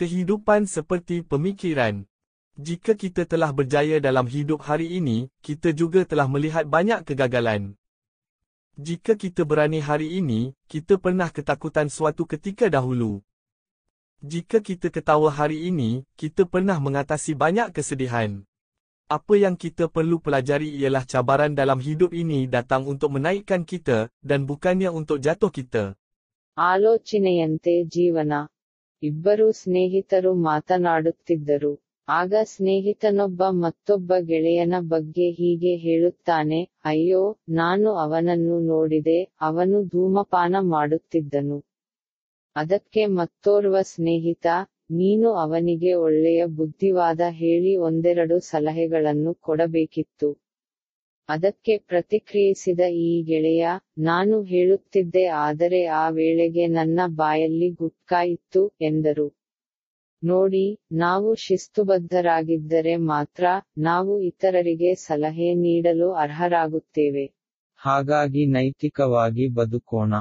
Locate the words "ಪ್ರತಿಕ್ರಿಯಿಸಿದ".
51.87-52.81